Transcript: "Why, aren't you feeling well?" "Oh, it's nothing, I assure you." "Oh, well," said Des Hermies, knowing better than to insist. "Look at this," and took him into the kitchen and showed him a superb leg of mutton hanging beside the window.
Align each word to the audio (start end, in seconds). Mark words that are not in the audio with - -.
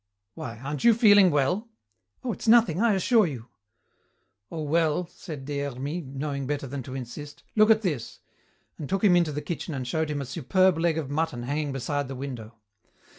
"Why, 0.33 0.57
aren't 0.57 0.83
you 0.83 0.95
feeling 0.95 1.29
well?" 1.29 1.69
"Oh, 2.23 2.31
it's 2.33 2.47
nothing, 2.47 2.81
I 2.81 2.93
assure 2.95 3.27
you." 3.27 3.49
"Oh, 4.51 4.63
well," 4.63 5.05
said 5.05 5.45
Des 5.45 5.59
Hermies, 5.69 6.05
knowing 6.07 6.47
better 6.47 6.65
than 6.65 6.81
to 6.81 6.95
insist. 6.95 7.43
"Look 7.55 7.69
at 7.69 7.83
this," 7.83 8.19
and 8.79 8.89
took 8.89 9.03
him 9.03 9.15
into 9.15 9.31
the 9.31 9.43
kitchen 9.43 9.75
and 9.75 9.87
showed 9.87 10.09
him 10.09 10.19
a 10.19 10.25
superb 10.25 10.79
leg 10.79 10.97
of 10.97 11.11
mutton 11.11 11.43
hanging 11.43 11.71
beside 11.71 12.07
the 12.07 12.15
window. 12.15 12.55